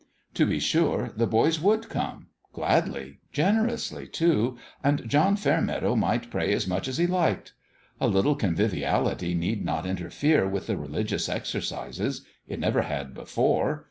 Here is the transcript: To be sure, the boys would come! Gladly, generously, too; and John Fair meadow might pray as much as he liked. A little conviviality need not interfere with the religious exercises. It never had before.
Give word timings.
To 0.33 0.47
be 0.47 0.59
sure, 0.59 1.11
the 1.15 1.27
boys 1.27 1.59
would 1.61 1.87
come! 1.87 2.29
Gladly, 2.53 3.19
generously, 3.31 4.07
too; 4.07 4.57
and 4.83 5.07
John 5.07 5.35
Fair 5.35 5.61
meadow 5.61 5.95
might 5.95 6.31
pray 6.31 6.51
as 6.53 6.65
much 6.67 6.87
as 6.87 6.97
he 6.97 7.05
liked. 7.05 7.53
A 7.99 8.07
little 8.07 8.33
conviviality 8.33 9.35
need 9.35 9.63
not 9.63 9.85
interfere 9.85 10.47
with 10.49 10.65
the 10.65 10.75
religious 10.75 11.29
exercises. 11.29 12.25
It 12.47 12.59
never 12.59 12.81
had 12.81 13.13
before. 13.13 13.79